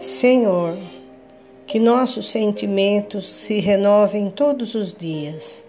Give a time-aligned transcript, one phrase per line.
[0.00, 0.78] Senhor,
[1.66, 5.66] que nossos sentimentos se renovem todos os dias,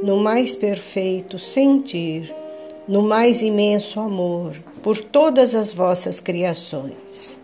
[0.00, 2.32] no mais perfeito sentir,
[2.86, 7.40] no mais imenso amor por todas as vossas criações.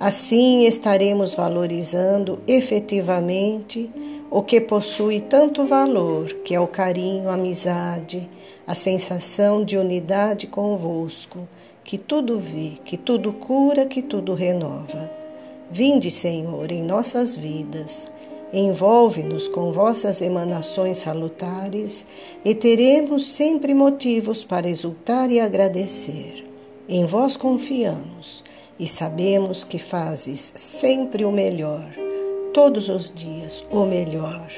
[0.00, 3.88] Assim estaremos valorizando efetivamente
[4.32, 8.28] o que possui tanto valor, que é o carinho, a amizade,
[8.66, 11.46] a sensação de unidade convosco,
[11.84, 15.21] que tudo vê, que tudo cura, que tudo renova.
[15.70, 18.10] Vinde, Senhor, em nossas vidas,
[18.52, 22.06] envolve-nos com vossas emanações salutares
[22.44, 26.44] e teremos sempre motivos para exultar e agradecer.
[26.88, 28.44] Em vós confiamos
[28.78, 31.90] e sabemos que fazes sempre o melhor,
[32.52, 34.48] todos os dias o melhor,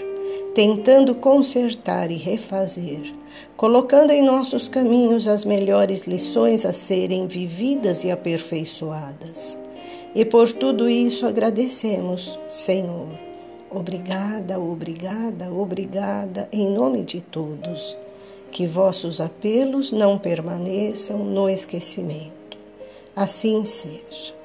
[0.55, 3.14] tentando consertar e refazer,
[3.56, 9.58] colocando em nossos caminhos as melhores lições a serem vividas e aperfeiçoadas.
[10.14, 13.08] E por tudo isso agradecemos, Senhor.
[13.70, 17.97] Obrigada, obrigada, obrigada, em nome de todos.
[18.53, 22.56] Que vossos apelos não permaneçam no esquecimento.
[23.16, 24.44] Assim seja.